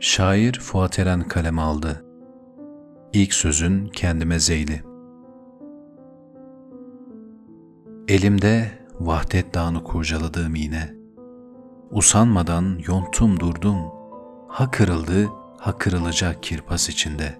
[0.00, 2.04] Şair Fuat Eren kalem aldı.
[3.12, 4.82] İlk sözün kendime zeyli.
[8.08, 8.70] Elimde
[9.00, 10.94] vahdet dağını kurcaladığım iğne.
[11.90, 13.78] Usanmadan yontum durdum.
[14.48, 17.38] Ha kırıldı, ha kırılacak kirpas içinde.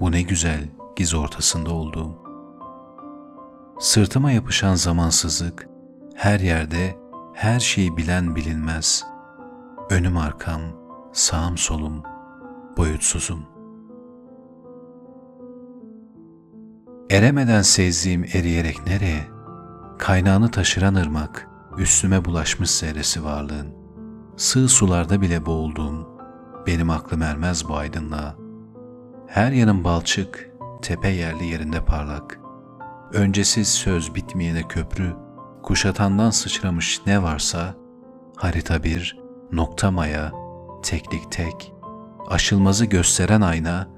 [0.00, 2.22] Bu ne güzel giz ortasında olduğum.
[3.78, 5.68] Sırtıma yapışan zamansızlık,
[6.14, 6.96] her yerde
[7.34, 9.06] her şeyi bilen bilinmez.
[9.90, 10.60] Önüm arkam,
[11.12, 12.02] sağım solum,
[12.76, 13.46] boyutsuzum.
[17.10, 19.26] Eremeden sezdiğim eriyerek nereye?
[19.98, 23.74] Kaynağını taşıran ırmak, üstüme bulaşmış zerresi varlığın.
[24.36, 26.08] Sığ sularda bile boğulduğum,
[26.66, 28.36] benim aklım ermez bu aydınlığa.
[29.26, 30.50] Her yanım balçık,
[30.82, 32.40] tepe yerli yerinde parlak.
[33.12, 35.16] Öncesiz söz bitmeyene köprü,
[35.62, 37.74] kuşatandan sıçramış ne varsa,
[38.36, 39.18] harita bir,
[39.52, 40.32] nokta maya,
[40.82, 41.72] teklik tek,
[42.26, 43.88] aşılmazı gösteren ayna,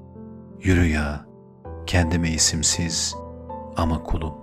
[0.59, 1.25] yürü ya,
[1.85, 3.15] kendime isimsiz
[3.77, 4.33] ama kulum.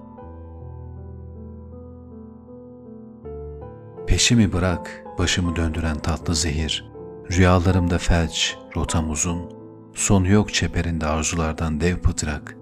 [4.07, 6.93] Peşimi bırak, başımı döndüren tatlı zehir,
[7.31, 9.62] rüyalarımda felç, rotam uzun,
[9.95, 12.57] son yok çeperinde arzulardan dev pıtrak,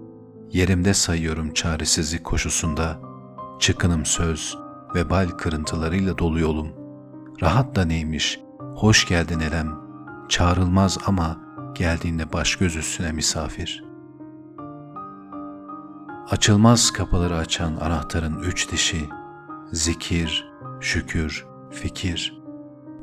[0.51, 2.99] yerimde sayıyorum çaresizlik koşusunda,
[3.59, 4.57] çıkınım söz
[4.95, 6.67] ve bal kırıntılarıyla dolu yolum.
[7.41, 8.39] Rahat da neymiş,
[8.75, 9.79] hoş geldin elem,
[10.29, 11.37] çağrılmaz ama
[11.75, 13.83] geldiğinde baş göz üstüne misafir.
[16.29, 19.09] Açılmaz kapıları açan anahtarın üç dişi,
[19.71, 22.41] zikir, şükür, fikir.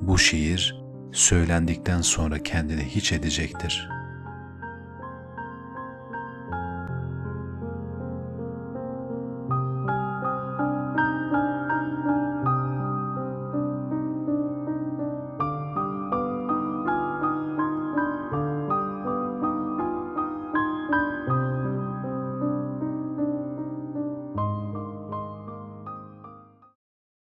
[0.01, 0.83] Bu şiir
[1.13, 3.98] söylendikten sonra kendini hiç edecektir.''